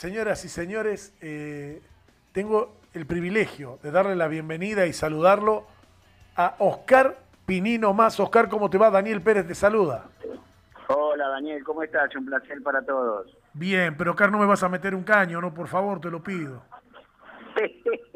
[0.00, 1.82] Señoras y señores, eh,
[2.32, 5.66] tengo el privilegio de darle la bienvenida y saludarlo
[6.36, 8.18] a Oscar Pinino Más.
[8.18, 8.88] Oscar, ¿cómo te va?
[8.88, 10.06] Daniel Pérez te saluda.
[10.88, 12.16] Hola Daniel, ¿cómo estás?
[12.16, 13.36] Un placer para todos.
[13.52, 15.52] Bien, pero Oscar, no me vas a meter un caño, ¿no?
[15.52, 16.62] Por favor, te lo pido.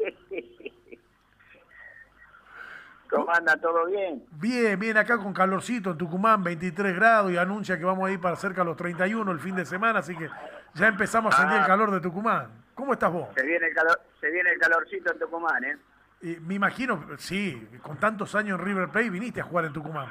[3.09, 3.55] ¿Cómo anda?
[3.57, 4.23] ¿Todo bien?
[4.31, 8.19] Bien, bien, acá con calorcito en Tucumán, 23 grados, y anuncia que vamos a ir
[8.19, 10.29] para cerca de los 31 el fin de semana, así que
[10.73, 11.67] ya empezamos a sentir el Ah.
[11.67, 12.47] calor de Tucumán.
[12.73, 13.29] ¿Cómo estás vos?
[13.35, 15.77] Se viene el, calor, se viene el calorcito en Tucumán, ¿eh?
[16.21, 20.09] Y me imagino, sí, con tantos años en River Plate viniste a jugar en Tucumán.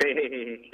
[0.00, 0.70] Sí.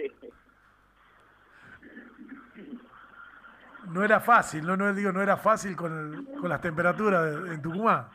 [3.88, 5.92] No era fácil, no, no digo, no era fácil con,
[6.32, 8.06] el- con las temperaturas en Tucumán.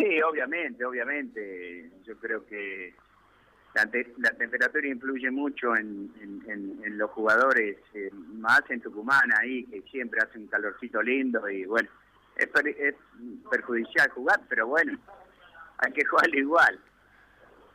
[0.00, 1.90] Sí, obviamente, obviamente.
[2.04, 2.94] Yo creo que
[3.74, 6.10] la, te- la temperatura influye mucho en,
[6.98, 11.88] los jugadores, eh, más en Tucumán ahí, que siempre hace un calorcito lindo y bueno,
[12.36, 12.94] es, per- es
[13.50, 14.98] perjudicial jugar, pero bueno,
[15.78, 16.78] hay que jugar igual.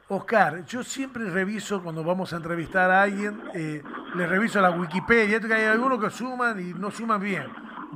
[0.08, 3.82] Oscar, yo siempre reviso cuando vamos a entrevistar a alguien, eh,
[4.16, 7.48] le reviso la Wikipedia, hay algunos que suman y no suman bien.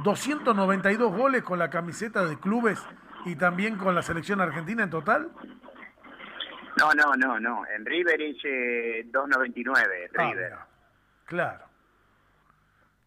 [0.04, 2.82] 292 goles con la camiseta de clubes
[3.26, 5.30] y también con la selección argentina en total.
[6.78, 7.66] No, no, no, no.
[7.68, 10.36] En River hice 2.99, Ah, River.
[10.36, 10.68] mira,
[11.26, 11.66] claro.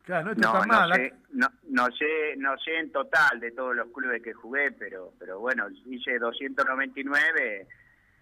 [0.05, 0.93] Claro, no No, está no mal.
[0.95, 5.13] sé, no, no sé, no sé en total de todos los clubes que jugué, pero,
[5.19, 7.67] pero bueno, hice 299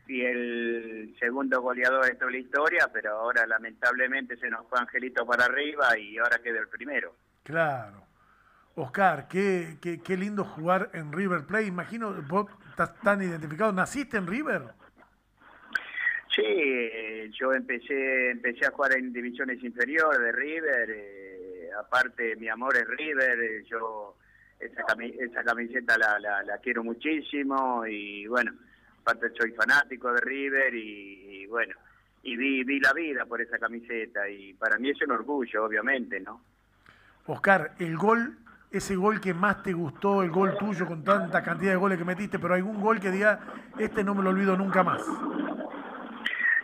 [0.08, 5.24] y el segundo goleador de toda la historia, pero ahora lamentablemente se nos fue Angelito
[5.24, 7.14] para arriba y ahora queda el primero.
[7.44, 8.04] Claro.
[8.76, 11.66] Oscar, qué, qué, qué lindo jugar en River Plate.
[11.66, 13.72] Imagino, vos estás tan identificado.
[13.72, 14.62] ¿Naciste en River?
[16.34, 22.76] Sí, yo empecé empecé a jugar en divisiones inferiores de River, eh, aparte mi amor
[22.76, 24.16] es River, eh, yo
[24.60, 28.52] esa, cami- esa camiseta la, la, la quiero muchísimo y bueno,
[29.02, 31.74] aparte soy fanático de River y, y bueno,
[32.22, 36.20] y vi, vi la vida por esa camiseta y para mí es un orgullo, obviamente,
[36.20, 36.42] ¿no?
[37.26, 38.38] Oscar, el gol,
[38.70, 42.04] ese gol que más te gustó, el gol tuyo con tanta cantidad de goles que
[42.04, 43.40] metiste, pero algún gol que diga,
[43.78, 45.02] este no me lo olvido nunca más.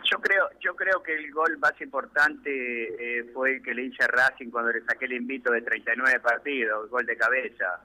[0.09, 4.05] Yo creo, yo creo que el gol más importante eh, fue el que le hice
[4.05, 7.81] a Racing cuando le saqué el invito de 39 partidos, el gol de cabeza.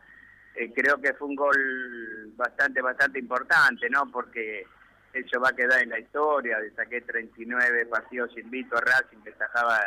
[0.54, 4.06] Eh, creo que fue un gol bastante, bastante importante, ¿no?
[4.12, 4.64] Porque
[5.12, 6.60] eso va a quedar en la historia.
[6.60, 9.80] Le saqué 39 partidos invito a Racing, le sacaba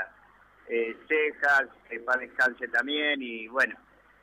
[0.67, 3.75] eh, cejas, que para descanse también y bueno.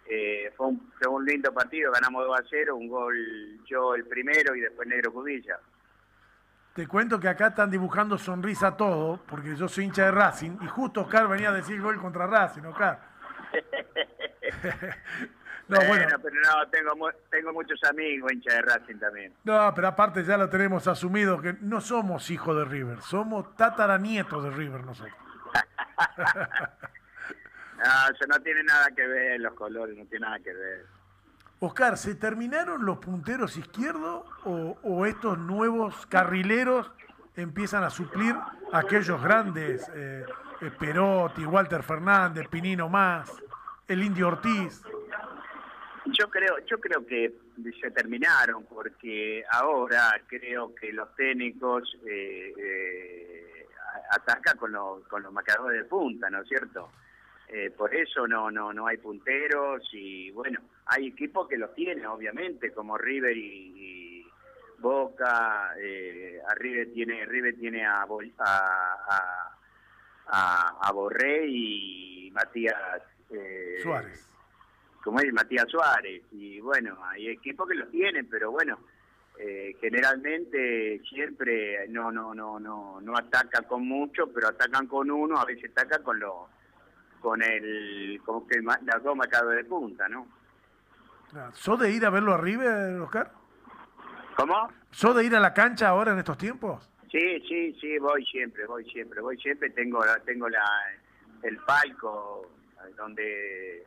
[0.07, 4.05] Eh, fue, un, fue un lindo partido, ganamos 2 a 0, un gol yo el
[4.05, 5.59] primero y después Negro Cubilla.
[6.75, 10.67] Te cuento que acá están dibujando sonrisa todo, porque yo soy hincha de Racing, y
[10.67, 12.99] justo Oscar venía a decir gol contra Racing, Oscar.
[15.69, 19.35] no, bueno, bueno, pero no, tengo, tengo muchos amigos hinchas de Racing también.
[19.45, 24.43] no, pero aparte ya lo tenemos asumido que no somos hijos de River, somos tataranietos
[24.43, 25.15] de River nosotros.
[27.82, 30.87] No, eso no tiene nada que ver, los colores no tiene nada que ver.
[31.60, 36.91] Oscar, ¿se terminaron los punteros izquierdos o, o estos nuevos carrileros
[37.37, 38.34] empiezan a suplir
[38.72, 40.25] a aquellos grandes, eh,
[40.60, 43.32] eh, Perotti, Walter Fernández, Pinino Más,
[43.88, 44.82] el Indio Ortiz?
[46.06, 47.32] Yo creo, yo creo que
[47.81, 53.66] se terminaron porque ahora creo que los técnicos eh, eh,
[54.10, 56.91] atacan con los, con los marcadores de punta, ¿no es cierto?
[57.55, 62.07] Eh, por eso no, no, no hay punteros y bueno, hay equipos que los tienen,
[62.07, 63.43] obviamente, como River y,
[63.77, 64.27] y
[64.79, 65.75] Boca.
[65.79, 68.03] Eh, a River tiene, River tiene a,
[68.39, 69.57] a,
[70.29, 74.27] a, a- Borré y Matías eh, Suárez.
[75.05, 76.23] como es Matías Suárez.
[76.33, 78.79] Y bueno, hay equipos que los tienen, pero bueno,
[79.39, 85.37] eh, generalmente siempre no no no no no atacan con mucho, pero atacan con uno,
[85.39, 86.49] a veces atacan con lo
[87.22, 90.27] con el con que ma- las dos marcadores de punta, ¿no?
[91.55, 93.32] ¿Sos de ir a verlo a River, Oscar?
[94.37, 94.69] ¿Cómo?
[94.91, 96.91] ¿Sos de ir a la cancha ahora en estos tiempos?
[97.11, 99.70] Sí, sí, sí, voy siempre, voy siempre, voy siempre.
[99.70, 100.64] Tengo la, tengo la,
[101.43, 102.50] el palco
[102.87, 103.87] eh, donde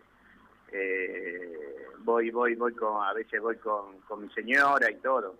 [0.71, 5.35] eh, voy, voy, voy con, a veces voy con, con mi señora y todo.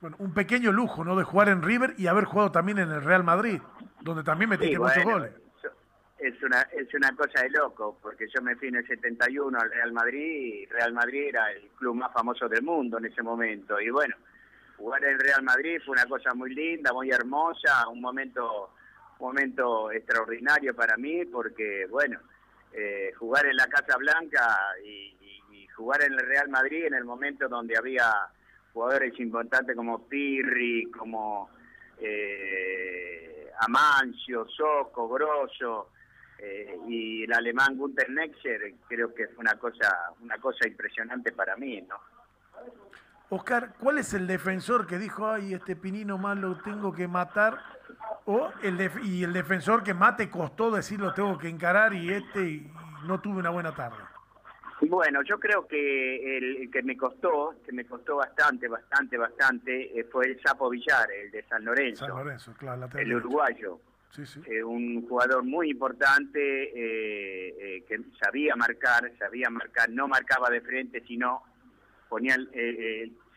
[0.00, 1.14] Bueno, un pequeño lujo, ¿no?
[1.16, 3.60] De jugar en River y haber jugado también en el Real Madrid,
[4.00, 5.32] donde también metiste Sí, muchos bueno, goles.
[6.22, 9.68] Es una, es una cosa de loco, porque yo me fui en el 71 al
[9.72, 13.80] Real Madrid y Real Madrid era el club más famoso del mundo en ese momento.
[13.80, 14.14] Y bueno,
[14.76, 18.70] jugar en Real Madrid fue una cosa muy linda, muy hermosa, un momento,
[19.18, 22.20] un momento extraordinario para mí, porque bueno,
[22.72, 25.16] eh, jugar en la Casa Blanca y,
[25.74, 28.12] jugar en el Real Madrid en el momento donde había
[28.72, 31.50] jugadores importantes como Pirri, como
[31.98, 35.88] eh, Amancio, Soco, Grosso
[36.44, 41.56] eh, y el alemán Gunther Nexer, creo que fue una cosa, una cosa impresionante para
[41.56, 41.96] mí, ¿no?
[43.30, 47.60] Oscar, ¿cuál es el defensor que dijo, ay, este Pinino más lo tengo que matar?
[48.26, 52.12] O el y el defensor que más te costó decir lo tengo que encarar y
[52.12, 52.66] este
[53.04, 54.02] no tuve una buena tarde.
[54.80, 60.04] Bueno, yo creo que el, que me costó, que me costó bastante, bastante, bastante, eh,
[60.10, 62.04] fue el Sapo Villar, el de San Lorenzo.
[62.04, 63.78] San Lorenzo, claro, el uruguayo.
[64.46, 71.02] Eh, un jugador muy importante eh, que sabía marcar, sabía marcar, no marcaba de frente,
[71.06, 71.42] sino
[72.08, 72.36] ponía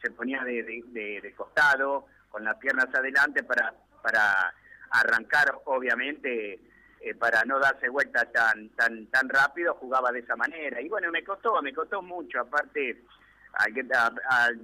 [0.05, 3.73] se ponía de, de, costado, con las piernas adelante para,
[4.03, 4.53] para
[4.91, 6.59] arrancar, obviamente,
[6.99, 10.79] eh, para no darse vuelta tan, tan, tan rápido, jugaba de esa manera.
[10.81, 13.03] Y bueno, me costó, me costó mucho, aparte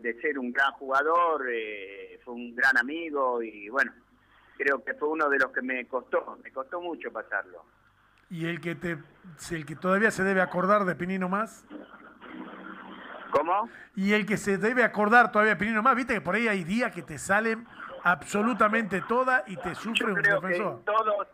[0.02, 3.94] de ser un gran jugador, eh, fue un gran amigo y bueno,
[4.62, 7.66] creo que fue uno de los que me costó, me costó mucho pasarlo.
[8.30, 8.98] ¿Y el que te,
[9.52, 11.66] el que todavía se debe acordar de Pinino más?
[13.32, 13.70] ¿Cómo?
[13.96, 16.94] Y el que se debe acordar todavía, Pinino más, viste que por ahí hay días
[16.94, 17.68] que te salen
[18.04, 20.84] absolutamente todas y te sufre un defensor.
[20.86, 21.28] todos,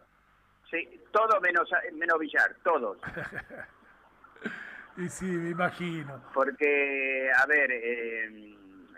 [0.72, 2.98] sí, todo menos, menos Villar, todos.
[4.98, 6.22] y sí, me imagino.
[6.34, 8.58] Porque, a ver, eh,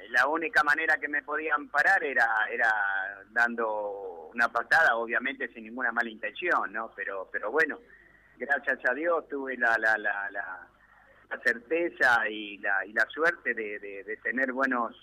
[0.09, 2.73] la única manera que me podían parar era, era
[3.31, 6.91] dando una patada, obviamente sin ninguna mala intención, ¿no?
[6.95, 7.79] Pero, pero bueno,
[8.37, 10.67] gracias a Dios tuve la, la, la, la
[11.29, 14.95] la certeza y la, y la suerte de, de, tener buenos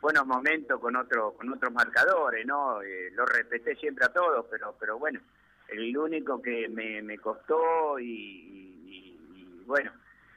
[0.00, 4.76] buenos momentos con otros con otros marcadores no eh, lo respeté siempre a todos pero
[4.78, 5.20] pero bueno
[5.68, 9.92] el único que me, me costó y, bueno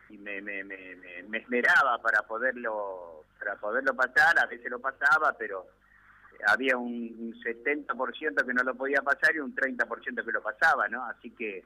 [0.10, 0.96] y me, me, me,
[1.28, 5.68] me, esperaba para poderlo para poderlo pasar a veces lo pasaba pero
[6.48, 11.06] había un 70% que no lo podía pasar y un 30% que lo pasaba no
[11.06, 11.64] así que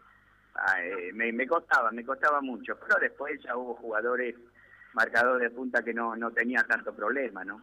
[0.56, 4.36] Ah, eh, me, me costaba, me costaba mucho, pero después ya hubo jugadores
[4.94, 7.62] marcadores de punta que no, no tenía tanto problema, ¿no?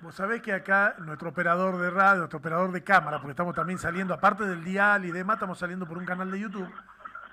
[0.00, 3.78] Vos sabés que acá nuestro operador de radio, nuestro operador de cámara, porque estamos también
[3.78, 6.70] saliendo, aparte del dial y demás, estamos saliendo por un canal de YouTube,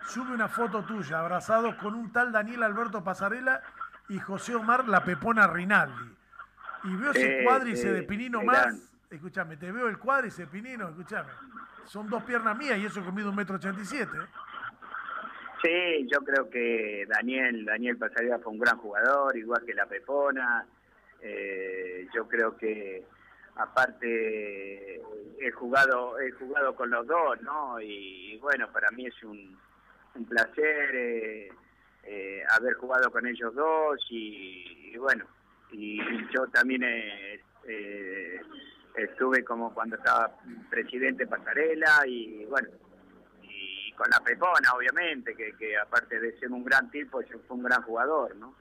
[0.08, 3.62] sube una foto tuya abrazado con un tal Daniel Alberto Pasarela
[4.08, 6.16] y José Omar La Pepona Rinaldi.
[6.86, 11.32] Y veo ese cuádrice de Pinino más, escúchame, te veo el cuádrice Pinino, escúchame,
[11.86, 14.18] son dos piernas mías y eso que mide un metro ochenta y siete.
[14.18, 14.28] ¿eh?
[15.64, 20.66] Sí, yo creo que Daniel Daniel Pasarela fue un gran jugador, igual que la Pepona.
[21.22, 23.06] Eh, yo creo que
[23.56, 25.02] aparte
[25.40, 27.80] he jugado he jugado con los dos, ¿no?
[27.80, 29.58] Y, bueno, para mí es un,
[30.28, 31.50] placer eh,
[32.04, 35.26] eh, haber jugado con ellos dos y, bueno,
[35.72, 35.98] y
[36.34, 36.84] yo también
[38.96, 40.32] estuve como cuando estaba
[40.70, 42.68] presidente Pasarela y bueno
[43.96, 47.82] con la Pepona, obviamente, que, que aparte de ser un gran tipo, fue un gran
[47.84, 48.56] jugador, ¿no?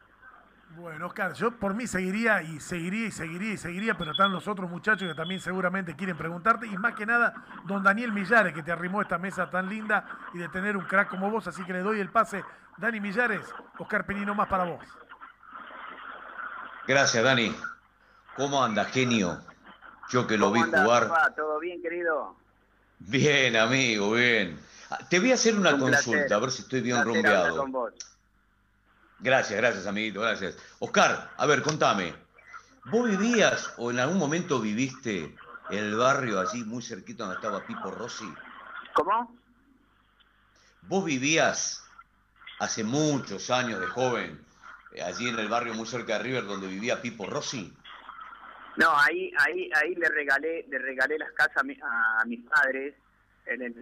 [0.77, 4.49] Bueno, Oscar, yo por mí seguiría y seguiría y seguiría y seguiría, pero están los
[4.49, 6.67] otros muchachos que también seguramente quieren preguntarte.
[6.67, 7.35] Y más que nada,
[7.67, 11.09] don Daniel Millares, que te arrimó esta mesa tan linda y de tener un crack
[11.09, 12.43] como vos, así que le doy el pase.
[12.79, 13.43] Dani Millares,
[13.79, 14.83] Oscar Penino, más para vos.
[16.89, 17.55] Gracias, Dani.
[18.35, 19.43] ¿Cómo anda, genio?
[20.11, 21.35] Yo que lo vi jugar.
[21.35, 22.37] ¿Todo bien, querido?
[22.99, 24.59] Bien, amigo, bien.
[24.91, 27.67] Ah, te voy a hacer una consulta, a ver si estoy bien rompeado.
[29.19, 30.57] Gracias, gracias, amiguito, gracias.
[30.81, 32.15] Oscar, a ver, contame.
[32.87, 35.35] ¿Vos vivías o en algún momento viviste
[35.71, 38.33] en el barrio allí muy cerquito donde estaba Pipo Rossi?
[38.95, 39.35] ¿Cómo?
[40.83, 41.85] ¿Vos vivías
[42.59, 44.45] hace muchos años de joven
[44.93, 47.73] eh, allí en el barrio muy cerca de River donde vivía Pipo Rossi?
[48.77, 52.95] No, ahí, ahí, ahí le regalé, le regalé las casas a mis padres.
[53.45, 53.75] En el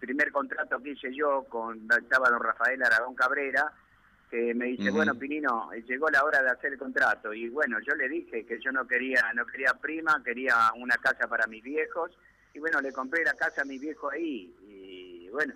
[0.00, 3.70] primer, contrato que hice yo con estaba don Rafael Aragón Cabrera
[4.30, 7.94] que me dice bueno Pinino llegó la hora de hacer el contrato y bueno yo
[7.94, 12.12] le dije que yo no quería no quería prima quería una casa para mis viejos.
[12.54, 14.54] Y bueno le compré la casa a mis viejos ahí.
[14.66, 15.54] Y bueno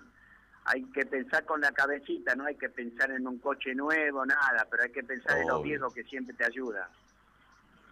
[0.65, 4.67] hay que pensar con la cabecita no hay que pensar en un coche nuevo nada
[4.69, 6.87] pero hay que pensar en los viejos que siempre te ayudan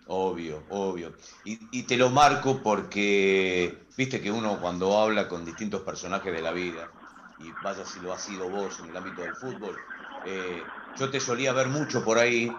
[0.08, 1.14] Obvio, obvio.
[1.46, 6.52] Y, te lo marco porque, viste que uno cuando habla con distintos personajes de la
[6.52, 6.92] vida,
[7.40, 9.78] y vaya si lo has sido vos en el ámbito del fútbol,
[10.26, 10.64] eh,
[10.98, 12.52] yo te solía ver mucho por ahí,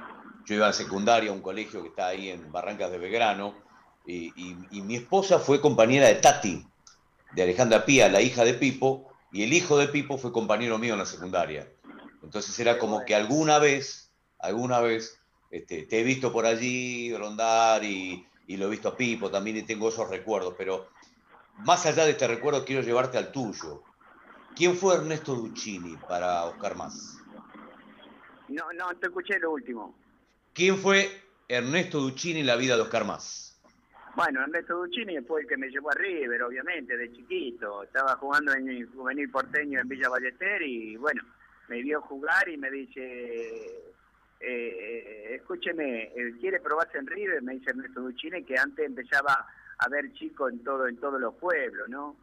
[0.44, 3.54] yo iba a secundaria, a un colegio que está ahí en Barrancas de Belgrano,
[4.06, 4.32] y,
[4.70, 6.66] y mi esposa fue compañera de Tati,
[7.34, 10.92] de Alejandra Pía, la hija de Pipo, y el hijo de Pipo fue compañero mío
[10.92, 11.68] en la secundaria.
[12.22, 15.18] Entonces era como que alguna vez, alguna vez,
[15.52, 19.58] este, te he visto por allí rondar y, y lo he visto a Pipo también
[19.58, 20.88] y tengo esos recuerdos, pero
[21.58, 23.82] más allá de este recuerdo quiero llevarte al tuyo.
[24.56, 27.18] ¿Quién fue Ernesto Duccini para Oscar Más?
[28.48, 29.94] No, no, te escuché lo último.
[30.54, 31.10] ¿Quién fue
[31.48, 33.60] Ernesto Duccini en la vida de Oscar Más?
[34.14, 37.82] Bueno, Ernesto Duccini fue el que me llevó a River, obviamente, de chiquito.
[37.82, 41.22] Estaba jugando en el juvenil porteño en Villa Ballester y bueno,
[41.68, 43.94] me vio jugar y me dice,
[44.44, 47.42] eh, eh, escúcheme, eh, ¿quiere probarse en River?
[47.42, 49.46] Me dice Ernesto Duccini que antes empezaba
[49.78, 52.16] a ver chicos en todo en todos los pueblos, ¿no?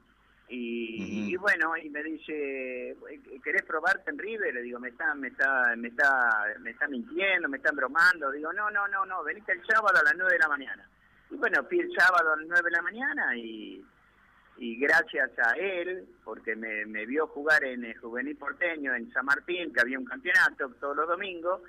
[0.51, 2.97] Y, bueno, y me dice,
[3.43, 4.51] ¿querés probarte en River?
[4.51, 8.31] Le digo, me está, me está, me está, me está mintiendo, me están bromando.
[8.31, 10.89] Digo, no, no, no, no, veniste el sábado a las 9 de la mañana.
[11.29, 13.85] Y bueno, fui el sábado a las 9 de la mañana y,
[14.57, 19.25] y gracias a él, porque me, me vio jugar en el Juvenil Porteño, en San
[19.25, 21.61] Martín, que había un campeonato todos los domingos,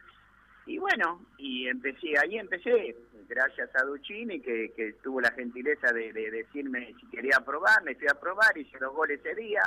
[0.70, 2.96] y bueno, y empecé, ahí empecé,
[3.28, 8.06] gracias a Duccini, que, que tuvo la gentileza de, decirme si quería probar, me fui
[8.08, 9.62] a probar, hice los goles ese día,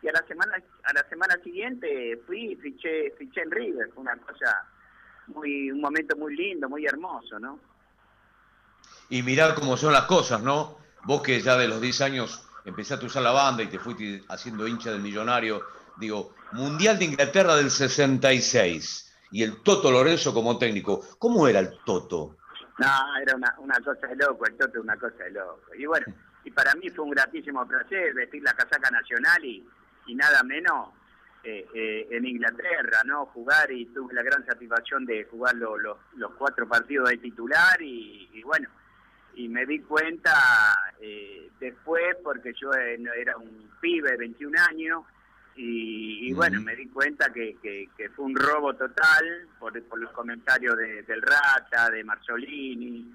[0.00, 4.02] y a la semana a la semana siguiente fui y fiché, fiché en River, fue
[4.02, 4.68] una cosa
[5.26, 7.58] muy, un momento muy lindo, muy hermoso, ¿no?
[9.08, 10.78] Y mirar cómo son las cosas, ¿no?
[11.02, 14.22] Vos que ya de los 10 años empezaste a usar la banda y te fuiste
[14.28, 15.64] haciendo hincha del millonario,
[15.96, 21.02] digo, Mundial de Inglaterra del 66 y el Toto Lorenzo como técnico.
[21.18, 22.36] ¿Cómo era el Toto?
[22.78, 25.74] No, era una, una cosa de loco, el Toto una cosa de loco.
[25.76, 26.06] Y bueno,
[26.44, 29.66] y para mí fue un gratísimo placer vestir la casaca nacional y,
[30.06, 30.88] y nada menos
[31.46, 33.26] eh, eh, en Inglaterra, ¿no?
[33.26, 38.68] Jugar y tuve la gran satisfacción de jugar los cuatro partidos de titular y, bueno,
[39.34, 40.32] y me di cuenta
[41.00, 45.04] eh, después, porque yo era un pibe de 21 años,
[45.56, 50.76] y, bueno, me di cuenta que, que, fue un robo total por, por los comentarios
[50.76, 53.14] de, del Rata, de Marzolini,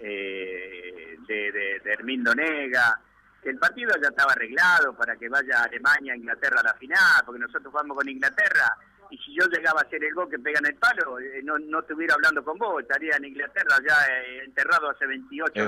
[0.00, 3.00] eh, de, de, de, Hermindo Nega,
[3.40, 7.40] que el partido ya estaba arreglado para que vaya Alemania, Inglaterra a la final, porque
[7.40, 8.76] nosotros jugamos con Inglaterra
[9.10, 11.58] y si yo llegaba a hacer el gol que pega en el palo, eh, no,
[11.58, 15.60] no estuviera hablando con vos, estaría en Inglaterra ya eh, enterrado hace 28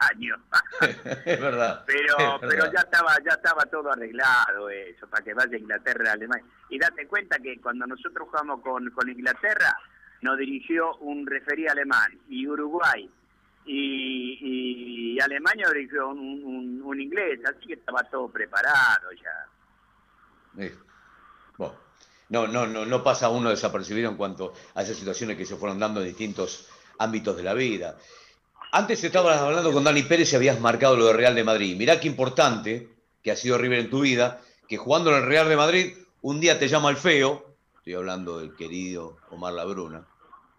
[0.00, 0.40] años.
[1.24, 1.84] es verdad.
[1.86, 6.44] Pero, pero ya estaba, ya estaba todo arreglado eso, para que vaya a Inglaterra, Alemania.
[6.68, 9.76] Y date cuenta que cuando nosotros jugamos con, con Inglaterra,
[10.22, 13.08] nos dirigió un referí alemán y Uruguay
[13.64, 19.46] y, y Alemania dirigió un, un, inglés, así que estaba todo preparado ya.
[20.52, 20.93] Bueno
[22.28, 25.78] no, no, no, no pasa uno desapercibido en cuanto a esas situaciones que se fueron
[25.78, 26.66] dando en distintos
[26.98, 27.98] ámbitos de la vida.
[28.72, 31.76] Antes estabas hablando con Dani Pérez y habías marcado lo de Real de Madrid.
[31.76, 32.88] Mirá qué importante
[33.22, 36.40] que ha sido River en tu vida, que jugando en el Real de Madrid, un
[36.40, 40.06] día te llama el feo, estoy hablando del querido Omar Labruna,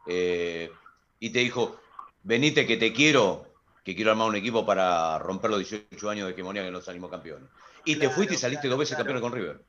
[0.07, 0.71] eh,
[1.19, 1.79] y te dijo,
[2.23, 3.45] venite que te quiero,
[3.83, 7.11] que quiero armar un equipo para romper los 18 años de hegemonía que nos salimos
[7.11, 7.49] campeones.
[7.83, 9.61] Y te fuiste y saliste dos veces campeón con River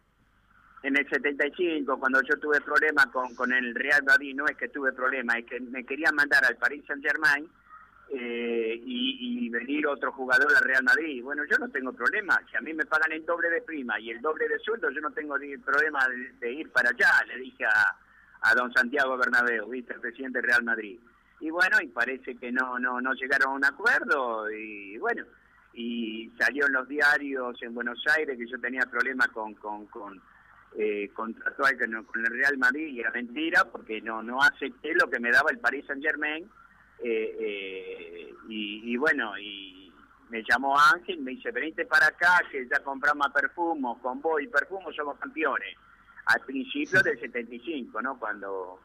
[0.87, 4.69] en el 75, cuando yo tuve problemas con, con el Real Madrid, no es que
[4.69, 7.49] tuve problemas, es que me querían mandar al Paris Saint Germain
[8.11, 11.25] eh, y, venir otro jugador al Real Madrid.
[11.25, 14.11] Bueno, yo no tengo problema, si a mí me pagan el doble de prima y
[14.11, 16.07] el doble de sueldo, yo no tengo problema
[16.41, 17.97] de, ir para allá, le dije a,
[18.43, 19.95] a don Santiago Bernabéu, ¿viste?
[19.95, 21.01] el presidente del Real Madrid.
[21.41, 25.25] Y bueno, y parece que no, no, no llegaron a un acuerdo y bueno,
[25.73, 30.21] y salió en los diarios en Buenos Aires que yo tenía problemas con, con, con
[30.79, 35.09] eh, contractual con, con, el Real Madrid y era mentira porque no no acepté lo
[35.09, 36.45] que me daba el Paris Saint Germain
[37.03, 39.91] eh, eh, y, bueno y
[40.29, 44.49] me llamó Ángel me dice venite para acá que ya compramos perfumo con vos y
[44.49, 45.77] perfumo somos campeones.
[46.27, 48.81] Al principio del 75 no cuando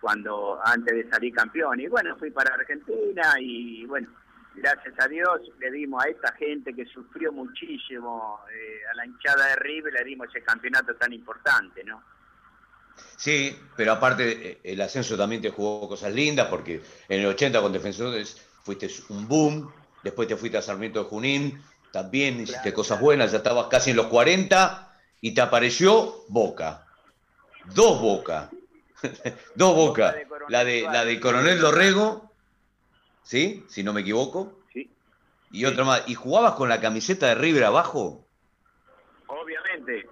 [0.00, 1.80] cuando antes de salir campeón.
[1.80, 4.08] Y bueno fui para Argentina y bueno
[4.54, 9.48] gracias a Dios le dimos a esta gente que sufrió muchísimo, eh, a la hinchada
[9.48, 12.02] de River, le dimos ese campeonato tan importante, ¿no?
[13.16, 17.60] Sí, pero aparte eh, el ascenso también te jugó cosas lindas, porque en el 80
[17.60, 23.00] con Defensores fuiste un boom, después te fuiste a Sarmiento de Junín, también hiciste cosas
[23.00, 26.86] buenas, ya estabas casi en los 40 y te apareció Boca.
[27.74, 28.50] Dos Boca.
[29.54, 30.14] Dos Boca.
[30.48, 32.29] la de la de Coronel Dorrego
[33.22, 33.64] ¿sí?
[33.68, 34.60] Si no me equivoco.
[34.72, 34.90] Sí.
[35.50, 36.04] Y otra más.
[36.08, 38.24] ¿Y jugabas con la camiseta de River abajo?
[39.26, 40.08] Obviamente.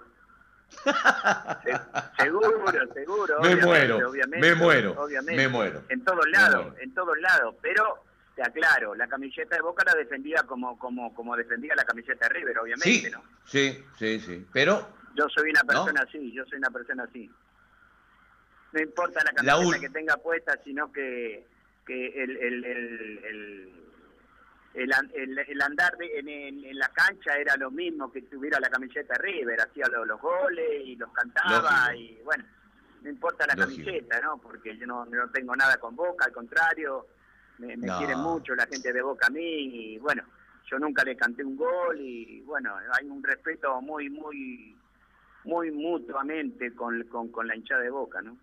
[2.18, 3.40] seguro, seguro.
[3.40, 5.82] Me muero, me muero, me muero.
[5.88, 7.54] En todos lados, en todos lados.
[7.62, 8.04] Pero
[8.38, 12.34] te aclaro, la camiseta de Boca la defendía como, como, como defendía la camiseta de
[12.34, 13.22] River, obviamente, sí, ¿no?
[13.44, 14.46] Sí, sí, sí.
[14.52, 14.96] Pero.
[15.14, 17.28] Yo soy una persona así, yo soy una persona así.
[18.72, 21.44] no importa la camiseta que tenga puesta, sino que,
[21.88, 23.72] que el, el, el,
[24.74, 29.58] el, el andar en, en, la cancha era lo mismo que tuviera la camiseta River,
[29.62, 32.44] hacía los, goles y los cantaba y bueno,
[33.02, 34.36] no importa la camiseta, ¿no?
[34.38, 37.06] Porque yo no, no tengo nada con Boca, al contrario,
[37.56, 40.22] me, me quieren mucho la gente de Boca a mí y bueno,
[40.70, 44.76] yo nunca le canté un gol y bueno, hay un respeto muy, muy,
[45.44, 48.36] muy mutuamente con, con, con la hinchada de Boca, ¿no?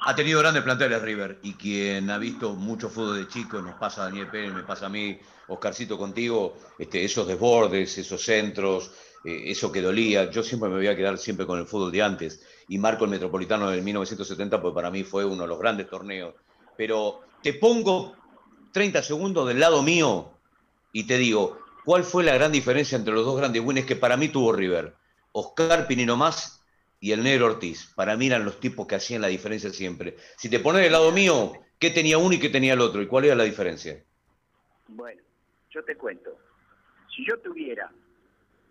[0.00, 4.02] Ha tenido grandes planteles River y quien ha visto mucho fútbol de chico, nos pasa
[4.02, 8.92] a Daniel Pérez, me pasa a mí, Oscarcito contigo, este, esos desbordes, esos centros,
[9.24, 10.30] eh, eso que dolía.
[10.30, 13.10] Yo siempre me voy a quedar siempre con el fútbol de antes y marco el
[13.10, 16.34] Metropolitano del 1970 porque para mí fue uno de los grandes torneos.
[16.76, 18.14] Pero te pongo
[18.72, 20.30] 30 segundos del lado mío
[20.92, 24.16] y te digo, ¿cuál fue la gran diferencia entre los dos grandes winners que para
[24.16, 24.94] mí tuvo River?
[25.32, 26.57] Oscar Pinino Más
[27.00, 27.92] y el negro Ortiz.
[27.94, 30.16] Para mí eran los tipos que hacían la diferencia siempre.
[30.36, 33.02] Si te pones del lado mío, ¿qué tenía uno y qué tenía el otro?
[33.02, 34.02] ¿Y cuál era la diferencia?
[34.88, 35.22] Bueno,
[35.70, 36.38] yo te cuento.
[37.14, 37.90] Si yo tuviera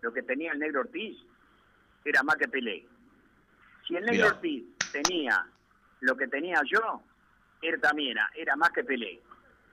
[0.00, 1.16] lo que tenía el negro Ortiz,
[2.04, 2.86] era más que Pelé.
[3.86, 5.46] Si el negro Ortiz tenía
[6.00, 7.02] lo que tenía yo,
[7.62, 9.20] él también era, era más que Pelé.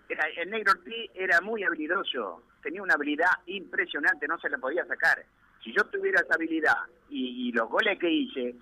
[0.10, 5.26] El negro Ortiz era muy habilidoso, tenía una habilidad impresionante, no se le podía sacar
[5.66, 6.78] si yo tuviera esa habilidad
[7.10, 8.56] y, los goles que hice,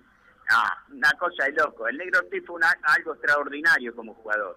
[0.50, 1.86] ah, una cosa de loco.
[1.86, 4.56] El Negro Ortiz fue algo extraordinario como jugador,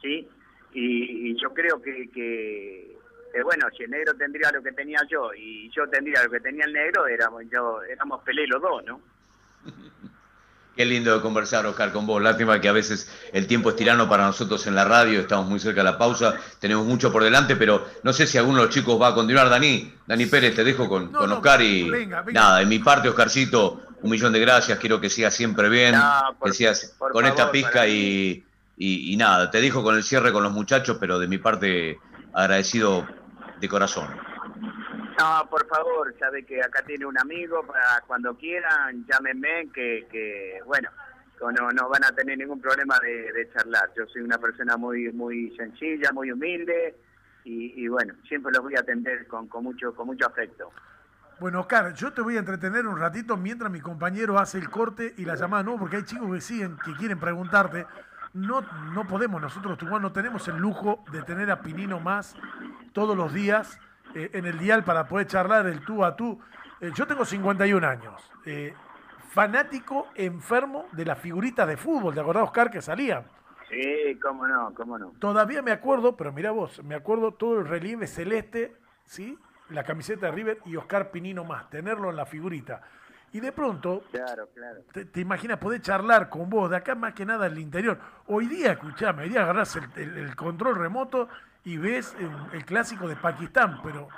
[0.00, 0.26] ¿sí?
[0.72, 2.96] Y, yo creo que, que,
[3.42, 6.64] bueno, si el Negro tendría lo que tenía yo y yo tendría lo que tenía
[6.64, 9.00] el Negro, éramos, yo, éramos Pelé los dos, ¿no?
[10.80, 12.22] Qué lindo de conversar, Oscar, con vos.
[12.22, 15.60] Lástima que a veces el tiempo es tirano para nosotros en la radio, estamos muy
[15.60, 18.74] cerca de la pausa, tenemos mucho por delante, pero no sé si alguno de los
[18.74, 19.50] chicos va a continuar.
[19.50, 24.32] Dani, Dani Pérez, te dejo con, Oscar y nada, en mi parte, Oscarcito, un millón
[24.32, 25.94] de gracias, quiero que sigas siempre bien,
[26.42, 28.42] que sigas con esta pizca y,
[28.78, 31.98] y, y nada, te dejo con el cierre con los muchachos, pero de mi parte
[32.32, 33.06] agradecido
[33.60, 34.29] de corazón.
[35.20, 40.60] No, por favor, sabe que acá tiene un amigo para cuando quieran, llámenme, que, que
[40.64, 40.88] bueno,
[41.38, 43.90] no, no van a tener ningún problema de, charlar.
[43.94, 46.96] Yo soy una persona muy muy sencilla, muy humilde
[47.44, 50.72] y, bueno, siempre los voy a atender con, con, mucho, con mucho afecto.
[51.38, 55.12] Bueno, Oscar, yo te voy a entretener un ratito mientras mi compañero hace el corte
[55.18, 57.86] y la llamada, no, porque hay chicos que siguen, que quieren preguntarte.
[58.32, 58.62] No,
[58.94, 62.36] no podemos, nosotros no tenemos el lujo de tener a Pinino más
[62.94, 63.78] todos los días
[64.14, 66.40] eh, en el dial para poder charlar el tú a tú.
[66.80, 68.74] Eh, yo tengo 51 años, eh,
[69.28, 73.24] fanático enfermo de las figuritas de fútbol, ¿te acordás, Oscar, que salían?
[73.68, 75.12] Sí, cómo no, cómo no.
[75.18, 79.38] Todavía me acuerdo, pero mira vos, me acuerdo todo el relieve celeste, ¿sí?
[79.68, 82.82] La camiseta de River y Oscar Pinino más, tenerlo en la figurita.
[83.32, 84.80] Y de pronto, claro, claro.
[84.92, 87.96] Te, imaginas poder charlar con vos, de acá más que nada en el interior.
[88.26, 91.28] Hoy día, escuchame, hoy día agarrás el control remoto
[91.64, 92.16] y ves
[92.52, 94.08] el, clásico de Pakistán, pero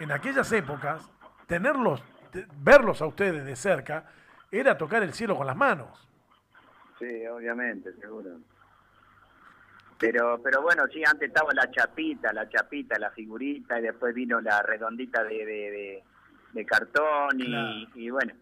[0.00, 1.08] en aquellas épocas,
[1.46, 2.02] tenerlos,
[2.58, 4.04] verlos a ustedes de cerca,
[4.50, 6.08] era tocar el cielo con las manos.
[6.98, 8.38] Sí, obviamente, seguro.
[9.98, 14.40] Pero, pero bueno, sí, antes estaba la chapita, la chapita, la figurita, y después vino
[14.40, 16.02] la redondita de,
[16.52, 18.32] de, cartón, y, y, bueno,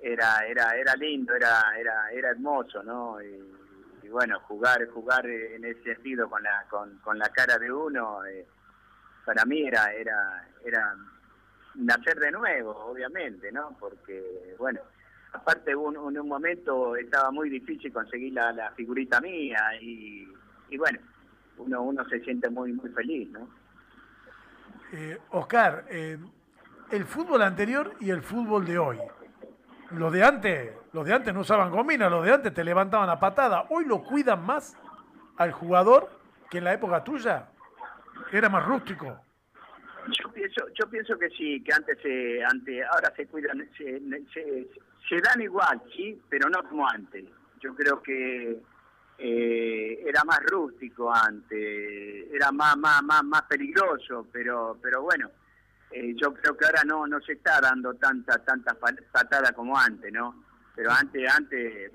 [0.00, 3.22] era, era, era lindo, era, era, era hermoso, ¿no?
[3.22, 3.61] Y,
[4.12, 8.46] bueno, jugar jugar en ese sentido con la con, con la cara de uno, eh,
[9.24, 10.96] para mí era era era
[11.74, 13.76] nacer de nuevo, obviamente, ¿no?
[13.78, 14.80] Porque, bueno,
[15.32, 20.28] aparte un, un momento estaba muy difícil conseguir la, la figurita mía y,
[20.68, 20.98] y bueno,
[21.58, 23.48] uno, uno se siente muy, muy feliz, ¿no?
[24.92, 26.18] Eh, Oscar, eh,
[26.90, 28.98] el fútbol anterior y el fútbol de hoy,
[29.94, 33.18] los de antes, los de antes no usaban gomina, los de antes te levantaban a
[33.18, 33.66] patada.
[33.70, 34.76] Hoy lo cuidan más
[35.36, 36.10] al jugador
[36.50, 37.48] que en la época tuya.
[38.30, 39.18] Era más rústico.
[40.08, 44.00] Yo pienso, yo pienso que sí, que antes, se, antes ahora se cuidan, se,
[45.08, 47.24] se, dan igual, sí, pero no como antes.
[47.60, 48.58] Yo creo que
[49.18, 55.30] eh, era más rústico antes, era más, más, más, más peligroso, pero, pero bueno,
[55.92, 60.12] eh, yo creo que ahora no no se está dando tanta tanta patada como antes,
[60.12, 60.44] ¿no?
[60.74, 61.92] Pero antes antes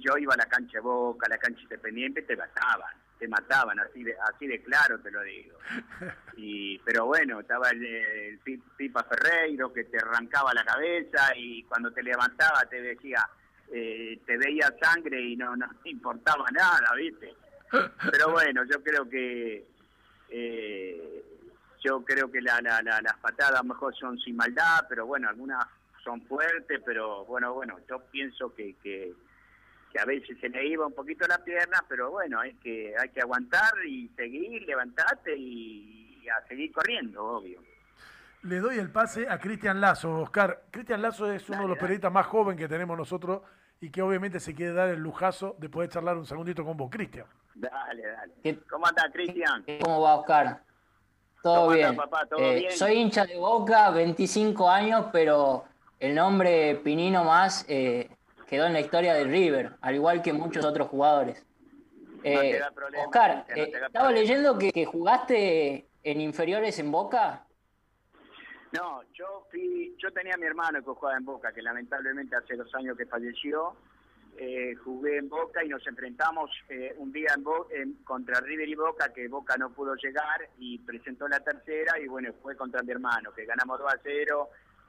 [0.00, 4.02] yo iba a la cancha Boca, a la cancha Independiente, te mataban, te mataban así
[4.02, 5.58] de así de claro te lo digo.
[6.34, 8.40] Y pero bueno, estaba el,
[8.76, 13.24] Pipa Ferreiro que te arrancaba la cabeza y cuando te levantaba te decía
[13.70, 17.34] eh, te veía sangre y no no importaba nada, ¿viste?
[18.10, 19.64] Pero bueno, yo creo que
[20.28, 21.31] eh,
[21.82, 25.66] yo creo que la, la, las patadas mejor son sin maldad, pero bueno, algunas
[26.02, 29.12] son fuertes, pero bueno, bueno, yo pienso que, que,
[29.92, 33.08] que a veces se le iba un poquito la pierna, pero bueno, hay que, hay
[33.10, 37.60] que aguantar y seguir, levantarte y, a seguir corriendo, obvio.
[38.42, 40.62] Le doy el pase a Cristian Lazo, Oscar.
[40.70, 43.42] Cristian Lazo es uno de los periodistas más jóvenes que tenemos nosotros
[43.80, 46.90] y que obviamente se quiere dar el lujazo de poder charlar un segundito con vos,
[46.90, 47.26] Cristian.
[47.54, 48.58] Dale, dale.
[48.70, 49.64] ¿Cómo anda, Cristian?
[49.80, 50.62] ¿Cómo va, Oscar?
[51.42, 51.98] Todo bien.
[52.38, 55.64] Eh, soy hincha de Boca, 25 años, pero
[55.98, 58.08] el nombre Pinino más eh,
[58.46, 61.44] quedó en la historia de River, al igual que muchos otros jugadores.
[62.22, 62.60] Eh,
[63.04, 67.44] Oscar, estaba leyendo que, jugaste en inferiores en Boca.
[68.70, 72.56] No, yo fui, yo tenía a mi hermano que jugaba en Boca, que lamentablemente hace
[72.56, 73.74] dos años que falleció.
[74.36, 77.34] Eh, jugué en Boca y nos enfrentamos eh, un día
[77.70, 82.06] en contra River y Boca, que Boca no pudo llegar y presentó la tercera y
[82.06, 84.48] bueno, fue contra mi hermano, que ganamos 2 a 0,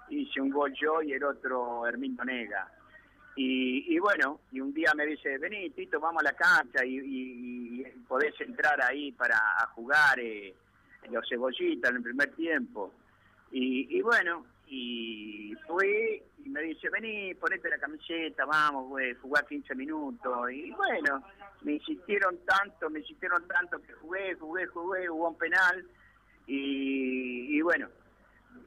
[0.09, 2.71] hice un gol yo y el otro Hermindo Nega.
[3.35, 8.39] Y, bueno, y un día me dice, vení Tito, vamos a la cancha y, podés
[8.41, 9.39] entrar ahí para
[9.73, 10.53] jugar eh,
[11.09, 12.93] los cebollitas en el primer tiempo.
[13.51, 19.75] Y, bueno, y fui y me dice, vení, ponete la camiseta, vamos, güey, jugar 15
[19.75, 20.51] minutos.
[20.51, 21.23] Y bueno,
[21.61, 25.85] me insistieron tanto, me insistieron tanto que jugué, jugué, jugué, hubo un penal.
[26.47, 27.87] Y, bueno,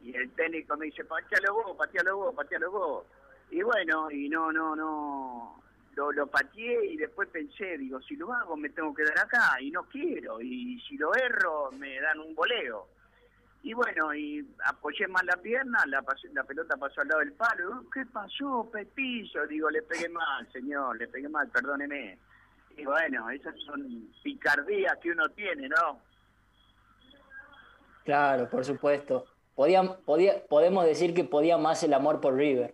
[0.05, 3.07] y el técnico me dice, patealo vos, patealo vos, patealo vos.
[3.51, 5.61] Y bueno, y no, no, no,
[5.97, 9.61] lo, lo pateé y después pensé, digo, si lo hago me tengo que dar acá
[9.61, 10.41] y no quiero.
[10.41, 12.87] Y si lo erro me dan un boleo.
[13.67, 16.01] Y bueno, y apoyé más la pierna, la,
[16.33, 17.85] la pelota pasó al lado del palo.
[17.93, 19.45] ¿Qué pasó, Pepillo?
[19.49, 22.17] Digo, le pegué mal, señor, le pegué mal, perdóneme.
[22.77, 25.99] Y bueno, esas son picardías que uno tiene, ¿no?
[28.05, 29.27] Claro, por supuesto.
[29.57, 32.73] Podía, podía, podemos decir que podía más el amor por River.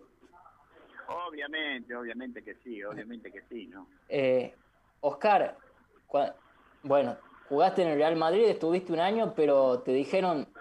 [1.07, 3.87] Obviamente, obviamente que sí, obviamente que sí, ¿no?
[4.09, 4.53] Eh,
[5.01, 5.57] Oscar,
[6.83, 7.17] bueno,
[7.49, 10.52] jugaste en el Real Madrid, estuviste un año, pero te dijeron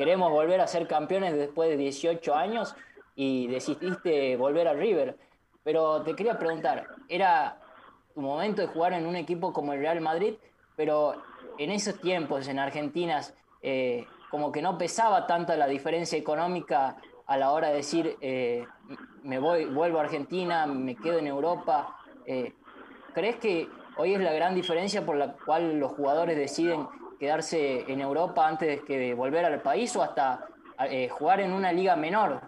[0.00, 2.74] queremos volver a ser campeones después de 18 años
[3.14, 5.18] y decidiste volver a River.
[5.62, 7.60] Pero te quería preguntar, era
[8.14, 10.36] tu momento de jugar en un equipo como el Real Madrid,
[10.74, 11.16] pero
[11.58, 13.20] en esos tiempos en Argentina
[13.60, 18.66] eh, como que no pesaba tanta la diferencia económica a la hora de decir eh,
[19.22, 21.98] me voy, vuelvo a Argentina, me quedo en Europa.
[22.24, 22.54] Eh,
[23.12, 26.88] ¿Crees que hoy es la gran diferencia por la cual los jugadores deciden
[27.20, 30.46] quedarse en Europa antes que volver al país o hasta
[30.88, 32.40] eh, jugar en una liga menor?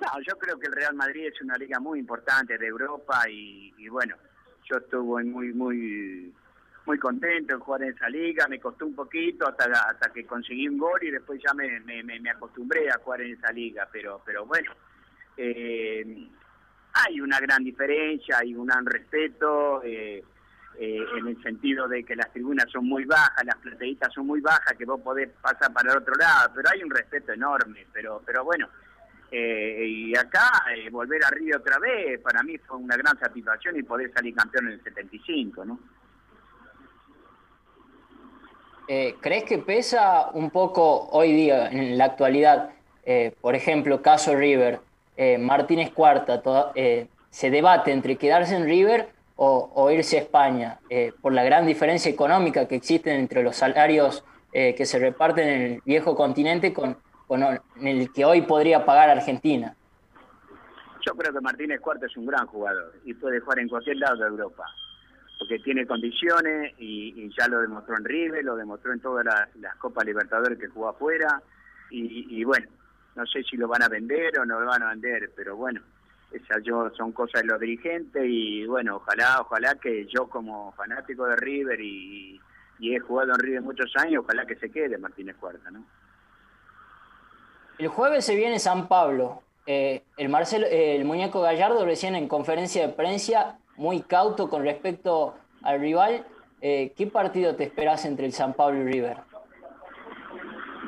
[0.00, 3.88] No, yo creo que el Real Madrid es una liga muy importante de Europa y,
[3.88, 4.14] bueno,
[4.64, 6.34] yo estuve muy muy
[6.86, 10.68] muy contento en jugar en esa liga, me costó un poquito hasta hasta que conseguí
[10.68, 14.44] un gol y después ya me, me, acostumbré a jugar en esa liga, pero pero
[14.44, 14.72] bueno,
[15.36, 16.28] eh,
[16.92, 20.22] hay una gran diferencia, hay un gran respeto, eh,
[20.78, 24.40] eh, en el sentido de que las tribunas son muy bajas, las plateístas son muy
[24.40, 28.22] bajas, que vos podés pasar para el otro lado, pero hay un respeto enorme, pero
[28.24, 28.68] pero bueno,
[29.30, 33.76] eh, y acá eh, volver a Río otra vez, para mí fue una gran satisfacción
[33.76, 35.78] y poder salir campeón en el 75, ¿no?
[39.20, 42.70] ¿Crees que pesa un poco hoy día, en la actualidad,
[43.40, 44.80] por ejemplo, caso River,
[45.38, 46.42] Martínez Cuarta,
[47.30, 49.08] se debate entre quedarse en River
[49.42, 54.22] o, irse a España, eh, por la gran diferencia económica que existe entre los salarios
[54.52, 57.42] eh, que se reparten en el viejo continente con, con
[57.80, 59.74] el que hoy podría pagar Argentina.
[61.06, 64.16] Yo creo que Martínez Cuarto es un gran jugador y puede jugar en cualquier lado
[64.18, 64.66] de Europa,
[65.38, 70.04] porque tiene condiciones y, ya lo demostró en River, lo demostró en todas las, Copas
[70.04, 71.40] Libertadores que jugó afuera
[71.88, 72.66] y, y bueno,
[73.16, 75.80] no sé si lo van a vender o no lo van a vender, pero bueno,
[76.64, 81.36] yo son cosas de los dirigentes y bueno, ojalá, ojalá que yo como fanático de
[81.36, 82.40] River y,
[82.82, 85.84] he jugado en River muchos años, ojalá que se quede Martínez Cuarta, ¿no?
[87.78, 89.42] El jueves se viene San Pablo.
[89.66, 95.34] Eh, el Marcelo, el muñeco Gallardo recién en conferencia de prensa, muy cauto con respecto
[95.62, 96.26] al rival.
[96.60, 99.18] Eh, ¿Qué partido te esperas entre el San Pablo y River?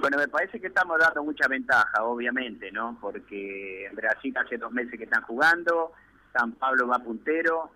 [0.02, 2.98] Bueno, me parece que estamos dando mucha ventaja, obviamente, ¿no?
[3.00, 5.92] Porque Brasil hace dos meses que están jugando,
[6.32, 7.70] San Pablo va puntero,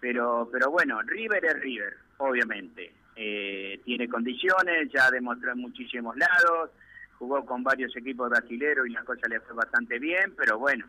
[0.00, 2.94] pero, pero bueno, River es River, obviamente.
[3.14, 6.70] Eh, tiene condiciones, ya demostró en muchísimos lados,
[7.18, 10.86] jugó con varios equipos brasileños y la cosa le fue bastante bien, pero bueno.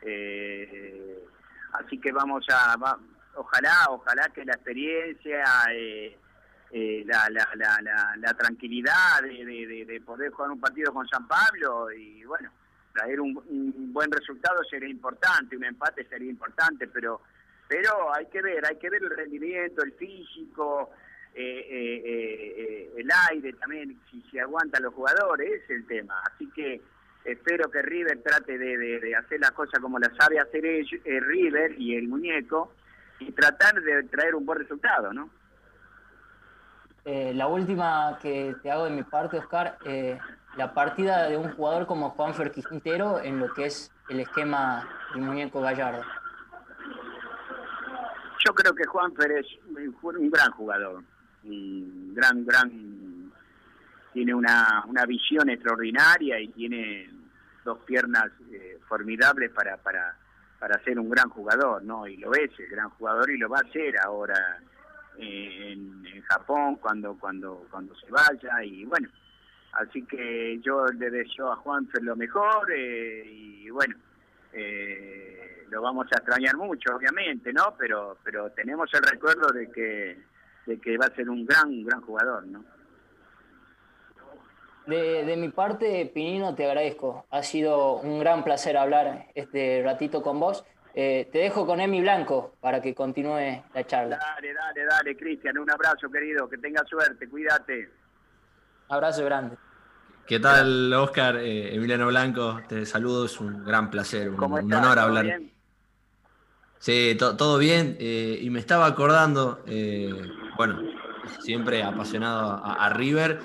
[0.00, 1.26] Eh,
[1.72, 2.74] así que vamos a,
[3.34, 5.44] ojalá, ojalá que la experiencia...
[5.74, 6.16] Eh,
[6.70, 11.92] eh, la, la, la, la, tranquilidad de, de, poder jugar un partido con San Pablo
[11.92, 12.50] y bueno,
[12.92, 17.20] traer un, buen resultado sería importante, un empate sería importante, pero
[17.68, 20.90] pero hay que ver, hay que ver el rendimiento, el físico,
[21.34, 26.20] eh, eh, el aire también, si se aguantan los jugadores, es el tema.
[26.32, 26.80] Así que
[27.24, 32.06] espero que River trate de, hacer las cosas como las sabe hacer River y el
[32.06, 32.72] muñeco
[33.18, 35.28] y tratar de traer un buen resultado, ¿no?
[37.06, 40.18] La última que te hago de mi parte, Oscar, eh,
[40.56, 45.22] la partida de un jugador como Juanfer Quintero en lo que es el esquema del
[45.22, 46.02] muñeco Gallardo?
[48.44, 51.02] Yo creo que Juanfer es un gran jugador,
[51.44, 53.32] un gran, gran,
[54.12, 57.10] tiene una, una visión extraordinaria y tiene
[57.64, 60.16] dos piernas eh, formidables para, para,
[60.58, 62.06] para ser un gran jugador, ¿no?
[62.06, 64.75] Y lo es, el gran jugador y lo va a ser ahora eh,
[65.18, 69.08] en, en Japón cuando, cuando, cuando se vaya y bueno,
[69.76, 73.94] Así que yo le deseo a Juan lo mejor eh, y bueno,
[74.52, 77.74] eh, lo vamos a extrañar mucho, obviamente, ¿no?
[77.78, 80.18] Pero pero tenemos el recuerdo de que
[80.64, 82.64] de que va a ser un gran gran jugador, ¿no?
[84.86, 87.26] De, mi parte, Pinino, te agradezco.
[87.30, 90.64] Ha sido un gran placer hablar este ratito con vos.
[90.98, 94.16] Eh, te dejo con Emi Blanco para que continúe la charla.
[94.16, 95.58] Dale, dale, dale, Cristian.
[95.58, 96.48] Un abrazo, querido.
[96.48, 97.28] Que tenga suerte.
[97.28, 97.90] Cuídate.
[98.88, 99.56] Abrazo grande.
[100.26, 101.36] ¿Qué tal, Oscar?
[101.36, 105.40] Eh, Emiliano Blanco, te saludo, es un gran placer, un, honor hablar.
[106.80, 107.96] Sí, todo bien.
[108.00, 110.12] Eh, y me estaba acordando, eh,
[110.56, 110.82] bueno,
[111.40, 113.40] siempre apasionado a, River.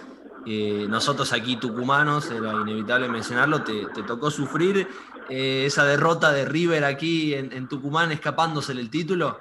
[0.90, 4.88] nosotros aquí tucumanos, era inevitable mencionarlo, te, tocó sufrir
[5.30, 9.40] esa derrota de River aquí en, Tucumán escapándose el título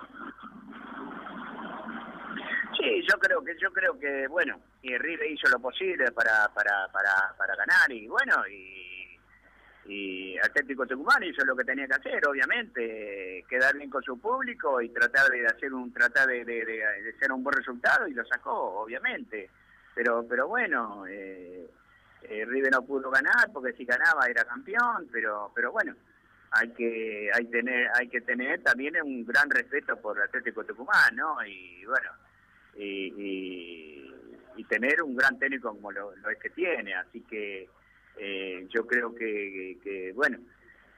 [3.11, 7.35] yo creo que yo creo que bueno y River hizo lo posible para para para,
[7.37, 9.19] para ganar y bueno y,
[9.87, 14.81] y Atlético Tucumán hizo lo que tenía que hacer obviamente quedar bien con su público
[14.81, 16.85] y tratar de hacer un tratar de, de,
[17.17, 19.51] hacer un buen resultado y lo sacó obviamente.
[19.95, 21.69] Pero pero bueno eh,
[22.23, 25.95] eh, River no pudo ganar porque si ganaba era campeón pero pero bueno
[26.53, 31.45] hay que hay tener hay que tener también un gran respeto por Atlético Tucumán no
[31.45, 32.11] y bueno
[32.77, 34.13] y,
[34.57, 36.95] y, tener un gran técnico como lo, es que tiene.
[36.95, 37.69] Así que
[38.17, 40.39] eh, yo creo que, bueno,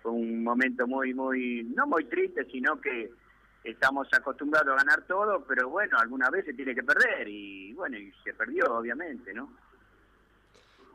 [0.03, 3.11] fue un momento muy, muy, no muy triste, sino que
[3.65, 7.97] estamos acostumbrados a ganar todo, pero bueno, alguna vez se tiene que perder y bueno,
[7.97, 9.57] y se perdió obviamente, ¿no?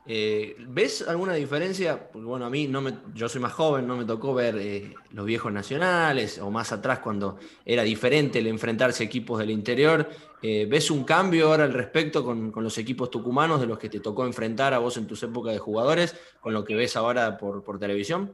[0.10, 2.10] Eh, ¿Ves alguna diferencia?
[2.10, 4.96] Porque bueno, a mí no me, yo soy más joven, no me tocó ver eh,
[5.12, 10.10] los viejos nacionales o más atrás cuando era diferente el enfrentarse a equipos del interior.
[10.42, 14.00] Eh, ¿Ves un cambio ahora al respecto con, los equipos tucumanos de los que te
[14.00, 17.66] tocó enfrentar a vos en tus épocas de jugadores con lo que ves ahora por,
[17.66, 18.32] por televisión?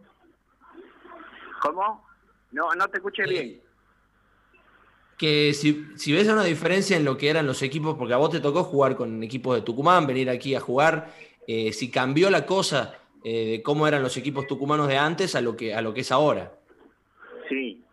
[1.59, 2.05] ¿Cómo?
[2.51, 3.61] No, no te escuché bien.
[5.17, 8.29] Que si, si ves una diferencia en lo que eran los equipos, porque a vos
[8.29, 11.11] te tocó jugar con equipos de Tucumán, venir aquí a jugar
[11.47, 15.41] eh, si cambió la cosa eh, de cómo eran los equipos tucumanos de antes a
[15.41, 16.51] lo que, a lo que es ahora.
[17.49, 17.83] Sí.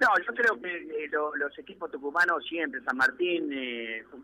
[0.00, 3.50] No, yo creo que eh, los equipos tucumanos siempre, San Martín,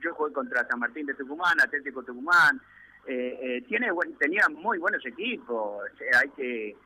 [0.02, 2.60] yo jugué contra San Martín de Tucumán, Atlético Tucumán,
[3.04, 5.82] tiene tenía muy buenos equipos,
[6.20, 6.76] hay que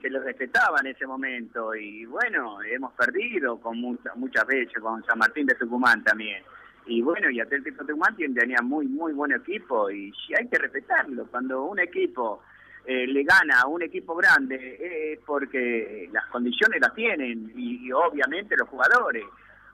[0.00, 5.18] se les respetaba en ese momento y bueno, hemos perdido con muchas veces con San
[5.18, 6.42] Martín de Tucumán también
[6.86, 11.26] y bueno, y Atlético Tucumán tenía muy, muy buen equipo y hay que respetarlo.
[11.30, 12.42] Cuando un equipo
[12.84, 18.56] eh, le gana a un equipo grande es porque las condiciones las tienen y, obviamente
[18.56, 19.24] los jugadores.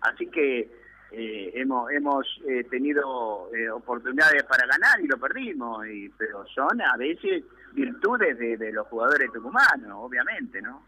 [0.02, 0.70] Así que
[1.10, 6.96] eh, hemos hemos eh, tenido oportunidades para ganar y lo perdimos, y, pero son a
[6.96, 7.42] veces
[7.72, 10.84] virtudes de, de los jugadores tucumanos, obviamente, ¿no?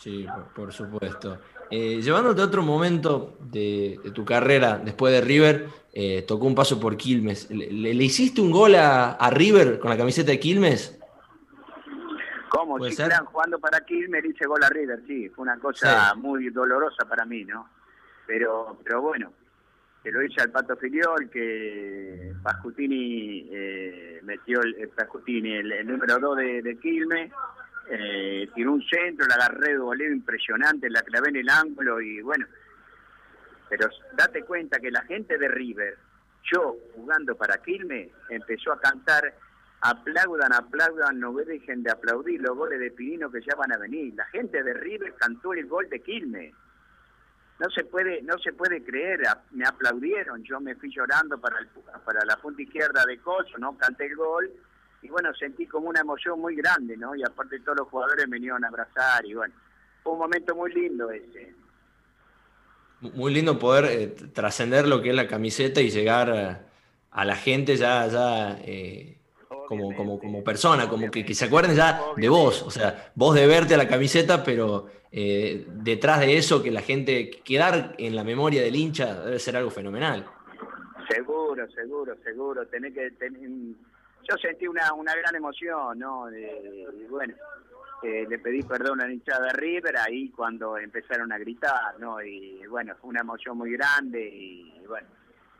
[0.00, 1.38] Sí, por, supuesto.
[1.70, 6.80] Eh, llevándote a otro momento de, tu carrera después de River, eh, tocó un paso
[6.80, 7.50] por Quilmes.
[7.50, 10.98] ¿Le, hiciste un gol a, River con la camiseta de Quilmes?
[12.48, 12.82] ¿Cómo?
[12.82, 15.28] Si están jugando para Quilmes, hice gol a River, sí.
[15.28, 17.68] Fue una cosa muy dolorosa para mí, ¿no?
[18.26, 19.34] Pero, pero bueno,
[20.02, 26.36] se lo hice al Pato Filiol, que Pascutini eh, metió el, Pascutini, el, número 2
[26.38, 27.30] de, de Quilmes
[27.90, 32.22] eh, tiró un centro, la agarré de voleo impresionante, la clavé en el ángulo y
[32.22, 32.46] bueno,
[33.68, 35.98] pero date cuenta que la gente de River,
[36.52, 39.34] yo jugando para Quilmes, empezó a cantar
[39.80, 44.14] aplaudan, aplaudan, no dejen de aplaudir los goles de Pinino que ya van a venir.
[44.14, 46.54] La gente de River cantó el gol de Quilmes.
[47.58, 51.68] No se puede, no se puede creer, me aplaudieron, yo me fui llorando para, el,
[52.04, 54.50] para la punta izquierda de Coso, no canté el gol
[55.02, 57.14] y bueno, sentí como una emoción muy grande, ¿no?
[57.14, 59.54] Y aparte todos los jugadores me vinieron a abrazar y bueno,
[60.02, 61.54] fue un momento muy lindo ese.
[63.00, 66.30] Muy lindo poder eh, trascender lo que es la camiseta y llegar
[67.10, 69.18] a, la gente ya, ya eh,
[69.66, 73.34] como, como, como persona, como que, que, se acuerden ya de vos, o sea, vos
[73.34, 78.14] de verte a la camiseta, pero eh, detrás de eso que la gente, quedar en
[78.14, 80.26] la memoria del hincha debe ser algo fenomenal.
[81.08, 83.40] Seguro, seguro, seguro, tener que tener,
[84.30, 86.28] yo sentí una, una gran emoción, ¿no?
[87.08, 87.34] bueno,
[88.02, 92.22] eh, le pedí perdón a la hinchada de River ahí cuando empezaron a gritar, ¿no?
[92.22, 95.08] Y bueno, fue una emoción muy grande y bueno.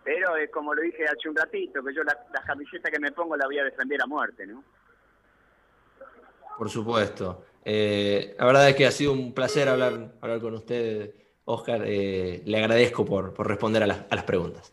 [0.02, 3.36] Pero es como lo dije hace un ratito, que yo la, camiseta que me pongo
[3.36, 4.64] la voy a defender a muerte, ¿no?
[6.56, 7.44] Por supuesto.
[7.64, 11.82] Eh, la verdad es que ha sido un placer hablar, hablar con usted, Oscar.
[11.84, 14.72] Eh, le agradezco por, por responder a las, a las preguntas.